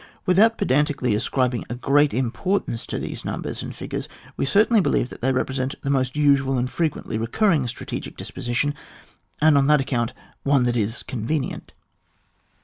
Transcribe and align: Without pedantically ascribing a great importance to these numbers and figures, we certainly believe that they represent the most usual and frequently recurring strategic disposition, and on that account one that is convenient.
Without 0.25 0.57
pedantically 0.57 1.13
ascribing 1.13 1.63
a 1.69 1.75
great 1.75 2.11
importance 2.11 2.87
to 2.87 2.97
these 2.97 3.23
numbers 3.23 3.61
and 3.61 3.75
figures, 3.75 4.09
we 4.35 4.45
certainly 4.47 4.81
believe 4.81 5.09
that 5.09 5.21
they 5.21 5.31
represent 5.31 5.75
the 5.83 5.91
most 5.91 6.15
usual 6.15 6.57
and 6.57 6.71
frequently 6.71 7.19
recurring 7.19 7.67
strategic 7.67 8.17
disposition, 8.17 8.73
and 9.43 9.59
on 9.59 9.67
that 9.67 9.81
account 9.81 10.13
one 10.41 10.63
that 10.63 10.75
is 10.75 11.03
convenient. 11.03 11.71